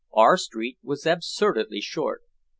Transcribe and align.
Our 0.13 0.35
street 0.35 0.79
was 0.81 1.05
absurdly 1.05 1.79
short. 1.79 2.23